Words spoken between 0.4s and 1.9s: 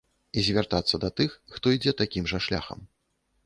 звяртацца да тых, хто